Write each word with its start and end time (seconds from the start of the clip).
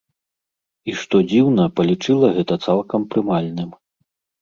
І, 0.91 0.95
што 1.01 1.15
дзіўна, 1.29 1.69
палічыла 1.81 2.33
гэта 2.41 2.61
цалкам 2.67 3.01
прымальным. 3.15 3.69